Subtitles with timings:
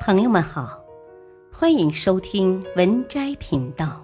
[0.00, 0.82] 朋友们好，
[1.52, 4.02] 欢迎收听文摘频道。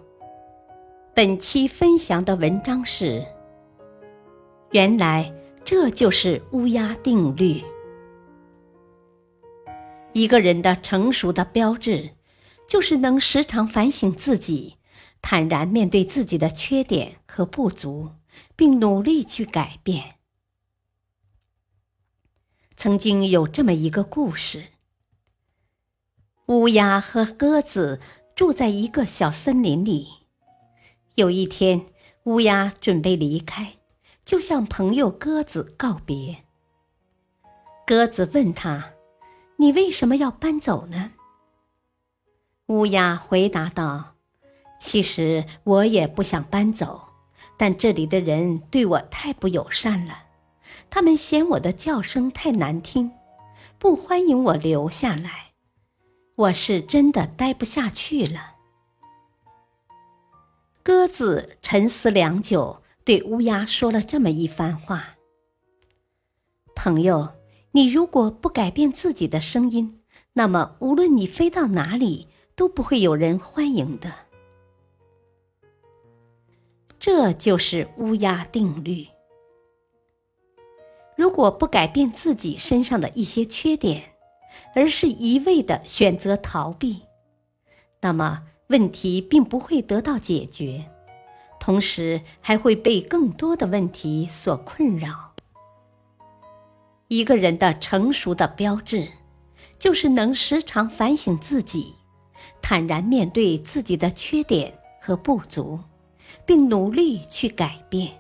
[1.15, 3.25] 本期分享的文章是：
[4.73, 7.65] 原来这就是乌鸦定律。
[10.13, 12.11] 一个人的成熟的标志，
[12.69, 14.77] 就是能时常反省自己，
[15.23, 18.11] 坦然面对自己的缺点和不足，
[18.55, 20.17] 并努力去改变。
[22.77, 24.76] 曾经有这么一个故事。
[26.47, 27.99] 乌鸦和鸽子
[28.37, 30.07] 住在一个小森林里。
[31.17, 31.87] 有一天，
[32.25, 33.73] 乌鸦准备离开，
[34.25, 36.45] 就向朋友鸽子告别。
[37.85, 38.93] 鸽子问他
[39.59, 41.11] ：“你为什么要搬走呢？”
[42.69, 44.15] 乌鸦回答道
[44.79, 47.09] ：“其实我也不想搬走，
[47.57, 50.27] 但这里的人对我太不友善了，
[50.89, 53.11] 他们嫌我的叫声太难听，
[53.81, 55.46] 不欢迎我留下来。”
[56.37, 58.57] 我是真的待不下去了。
[60.83, 65.17] 鸽子沉思良久，对乌鸦说了这么一番话
[66.77, 67.31] ：“朋友，
[67.73, 70.03] 你如果不改变自己的声音，
[70.35, 74.13] 那么无论你飞到哪里，都不会有人欢迎的。
[76.99, 79.07] 这就是乌鸦定律。
[81.17, 84.16] 如果不改变自己身上的一些缺点，
[84.75, 87.03] 而是一味的选择逃避，
[88.01, 90.85] 那么问题并不会得到解决，
[91.61, 95.33] 同时还会被更多的问题所困扰。
[97.09, 99.07] 一个人的成熟的标志，
[99.79, 101.95] 就是能时常反省自己，
[102.61, 105.79] 坦然面对自己的缺点和不足，
[106.45, 108.11] 并努力去改变。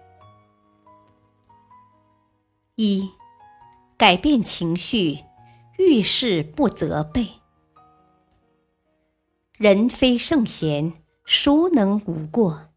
[2.76, 3.10] 一，
[3.96, 5.25] 改变情绪。
[5.78, 7.28] 遇事不责备，
[9.58, 12.70] 人非圣贤，孰能无过？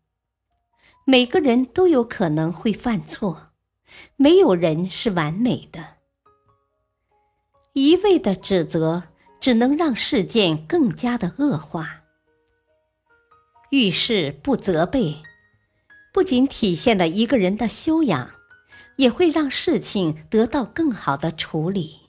[1.06, 3.52] 每个人都有可能会犯错，
[4.18, 5.96] 没有人是完美的。
[7.72, 9.04] 一味的指责，
[9.40, 12.02] 只能让事件更加的恶化。
[13.72, 15.16] 遇事不责备，
[16.14, 18.30] 不仅体现了一个人的修养，
[18.98, 22.09] 也会让事情得到更好的处理。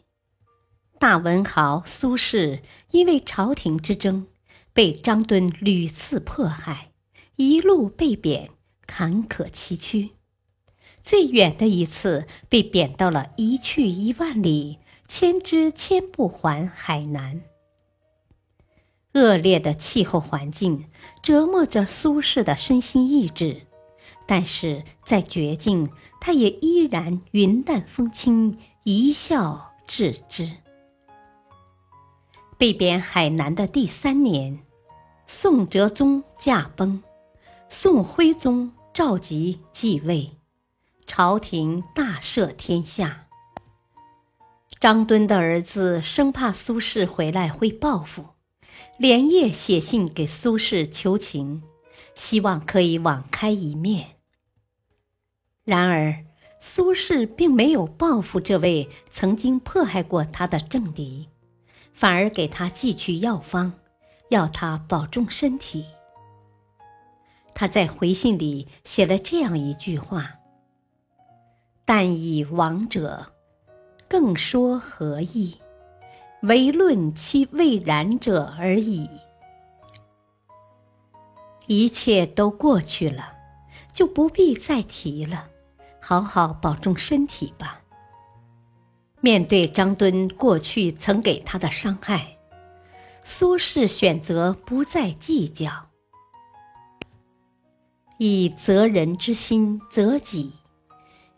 [1.01, 4.27] 大文豪苏轼因为朝廷之争，
[4.75, 6.91] 被张敦屡次迫害，
[7.37, 8.51] 一路被贬，
[8.87, 10.11] 坎坷崎岖。
[11.03, 14.79] 最远的一次被贬到了一去一万里，
[15.09, 17.41] 千之千不还海南。
[19.15, 20.85] 恶劣的气候环境
[21.23, 23.63] 折磨着苏轼的身心意志，
[24.27, 25.91] 但是在绝境，
[26.21, 30.57] 他也依然云淡风轻，一笑置之。
[32.61, 34.59] 被贬海南的第三年，
[35.27, 37.03] 宋哲宗驾崩，
[37.71, 40.33] 宋徽宗赵佶继位，
[41.07, 43.29] 朝廷大赦天下。
[44.79, 48.27] 张敦的儿子生怕苏轼回来会报复，
[48.99, 51.63] 连夜写信给苏轼求情，
[52.15, 54.17] 希望可以网开一面。
[55.65, 56.27] 然而，
[56.61, 61.30] 苏轼并没有报复这位曾经迫害过他的政敌。
[62.01, 63.75] 反而给他寄去药方，
[64.31, 65.85] 要他保重身体。
[67.55, 70.39] 他在回信里写了这样一句话
[71.85, 73.33] ：“但以亡者，
[74.09, 75.59] 更说何意？
[76.45, 79.07] 唯论其未然者而已。
[81.67, 83.35] 一切都过去了，
[83.93, 85.49] 就不必再提了。
[86.01, 87.80] 好好保重身体吧。”
[89.23, 92.39] 面对张敦过去曾给他的伤害，
[93.23, 95.91] 苏轼选择不再计较，
[98.19, 100.53] 以责人之心责己，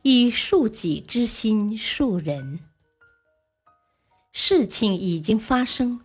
[0.02, 2.60] 以恕己之心恕人。
[4.30, 6.02] 事情已经发生，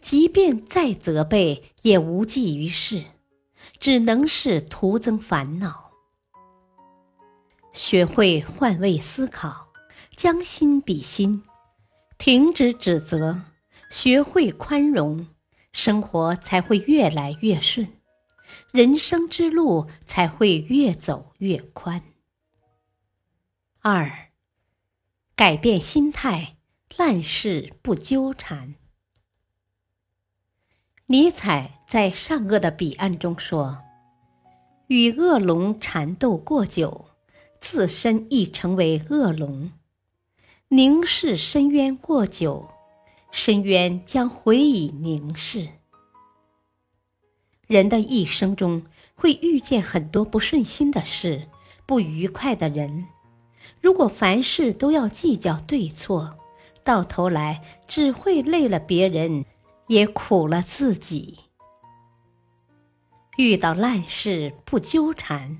[0.00, 3.04] 即便再责备也无济于事，
[3.78, 5.92] 只能是徒增烦恼。
[7.72, 9.61] 学会换位思考。
[10.22, 11.42] 将心比心，
[12.16, 13.40] 停止指责，
[13.90, 15.26] 学会宽容，
[15.72, 17.94] 生活才会越来越顺，
[18.70, 22.04] 人生之路才会越走越宽。
[23.80, 24.28] 二，
[25.34, 26.56] 改变心态，
[26.96, 28.76] 烂事不纠缠。
[31.06, 33.82] 尼采在《善恶的彼岸》中说
[34.86, 37.06] ：“与恶龙缠斗过久，
[37.58, 39.72] 自身亦成为恶龙。”
[40.74, 42.66] 凝视深渊过久，
[43.30, 45.68] 深渊将回以凝视。
[47.66, 51.46] 人的一生中会遇见很多不顺心的事、
[51.84, 53.04] 不愉快的人。
[53.82, 56.38] 如果凡事都要计较对错，
[56.82, 59.44] 到头来只会累了别人，
[59.88, 61.40] 也苦了自己。
[63.36, 65.58] 遇到烂事不纠缠，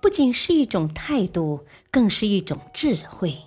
[0.00, 3.42] 不仅是一种态度，更是一种智慧。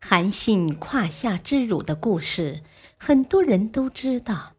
[0.00, 2.62] 韩信胯下之辱的故事，
[2.98, 4.52] 很多人都知道。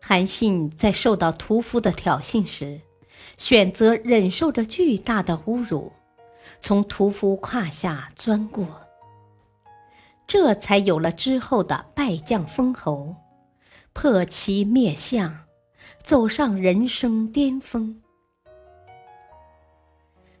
[0.00, 2.82] 韩信在受到屠夫的挑衅时，
[3.36, 5.92] 选择忍受着巨大的侮辱，
[6.60, 8.86] 从屠夫胯下钻过，
[10.26, 13.16] 这才有了之后的败将封侯、
[13.92, 15.46] 破旗灭相，
[16.04, 18.00] 走上人生巅峰。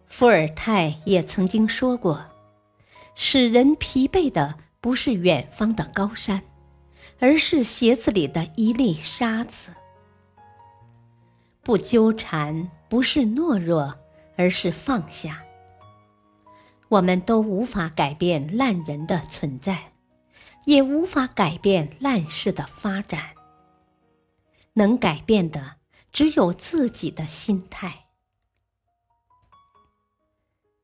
[0.06, 2.24] 伏尔泰也曾经说过。
[3.18, 6.42] 使人疲惫的不是远方的高山，
[7.18, 9.70] 而是鞋子里的一粒沙子。
[11.62, 13.98] 不纠缠不是懦弱，
[14.36, 15.42] 而是放下。
[16.88, 19.92] 我们都无法改变烂人的存在，
[20.66, 23.30] 也无法改变烂事的发展。
[24.74, 25.76] 能改变的
[26.12, 28.04] 只有自己的心态。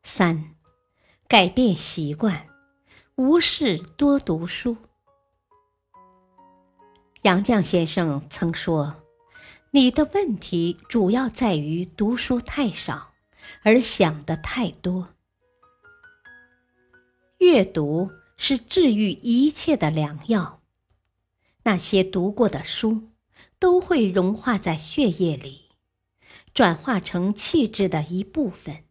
[0.03, 0.55] 三。
[1.33, 2.47] 改变习惯，
[3.15, 4.77] 无事多读书。
[7.23, 9.03] 杨绛先生曾说
[9.73, 13.15] ：“你的问题主要在于读书太少，
[13.63, 15.09] 而想的太多。
[17.39, 20.61] 阅读是治愈一切的良药。
[21.63, 23.09] 那些读过的书，
[23.59, 25.71] 都会融化在血液里，
[26.53, 28.85] 转化成气质的一部分。”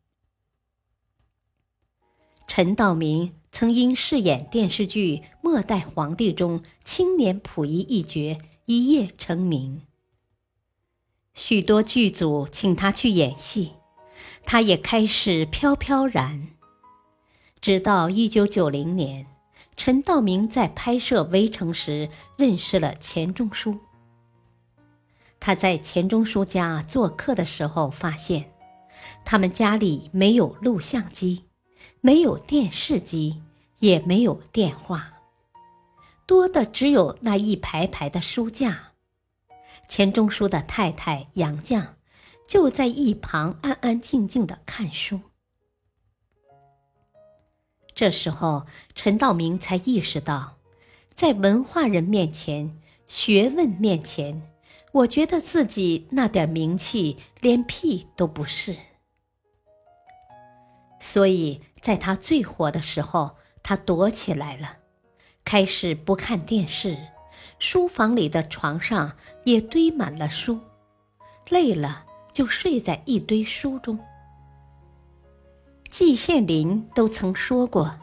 [2.54, 9.84] 陈道明曾因饰演电视剧《末代皇帝》中青年溥仪一角一夜成名。
[11.34, 13.72] 许多剧组请他去演戏，
[14.44, 16.50] 他也开始飘飘然。
[17.62, 19.26] 直到一九九零年，
[19.78, 23.80] 陈道明在拍摄《围城》时认识了钱钟书。
[25.40, 28.52] 他在钱钟书家做客的时候，发现
[29.24, 31.46] 他们家里没有录像机。
[32.00, 33.44] 没有电视机，
[33.80, 35.14] 也没有电话，
[36.26, 38.94] 多的只有那一排排的书架。
[39.88, 41.90] 钱钟书的太太杨绛
[42.48, 45.20] 就在一旁安安静静的看书。
[47.94, 50.58] 这时候，陈道明才意识到，
[51.14, 54.42] 在文化人面前、学问面前，
[54.92, 58.76] 我觉得自己那点名气连屁都不是。
[61.00, 61.62] 所以。
[61.82, 64.78] 在他最火的时候，他躲起来了，
[65.44, 66.98] 开始不看电视，
[67.58, 69.14] 书房里的床上
[69.46, 70.60] 也堆满了书，
[71.50, 74.00] 累了就睡在一堆书中。
[75.90, 78.00] 季羡林都曾说过，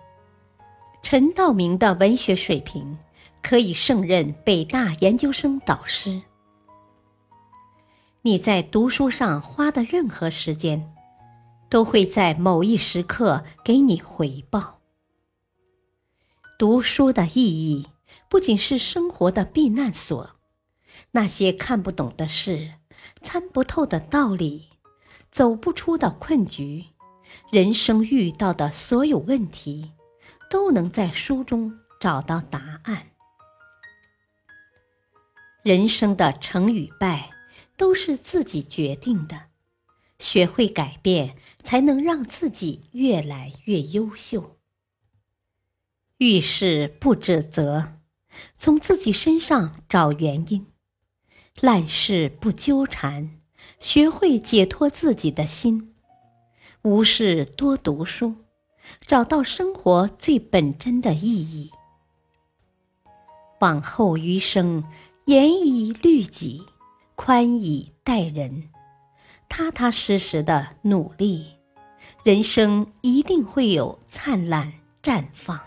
[1.03, 2.99] 陈道明的文学水平
[3.43, 6.21] 可以胜任北大研究生导师。
[8.23, 10.93] 你在读书上花的任何时间。
[11.69, 14.81] 都会在某一时刻给你回报。
[16.59, 17.87] 读书的意义
[18.29, 20.31] 不仅是生活的避难所，
[21.13, 22.75] 那些看不懂的事、
[23.23, 24.71] 参不透的道理、
[25.31, 26.87] 走不出的困局，
[27.53, 29.93] 人生遇到的所有问题，
[30.51, 33.09] 都能在书中找到答案。
[35.63, 37.31] 人生的成与败，
[37.77, 39.48] 都是自己决定的。
[40.19, 44.57] 学会改变，才能让自己越来越优秀。
[46.19, 47.99] 遇事不指责，
[48.57, 50.67] 从自己身上找原因；
[51.61, 53.41] 烂事不纠缠，
[53.79, 55.95] 学会解脱自己的心。
[56.83, 58.35] 无事多读书，
[59.07, 61.71] 找到生活最本真的意义。
[63.61, 64.85] 往后余生，
[65.27, 66.65] 严以律己，
[67.15, 68.71] 宽以待人。
[69.49, 71.57] 踏踏实实的努力，
[72.23, 75.61] 人生一定会有灿烂绽放。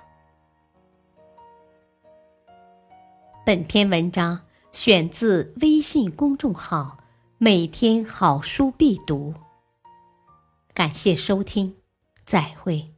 [3.45, 6.99] 本篇文章选自微信公众号
[7.39, 9.33] “每天好书必读”。
[10.73, 11.75] 感谢收听，
[12.23, 12.90] 再会。